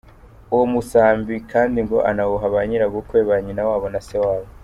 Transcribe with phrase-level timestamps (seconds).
[0.53, 4.47] Uwo musambi kandi ngo anawuha ba nyirabukwe, ba nyinawabo na sewabo.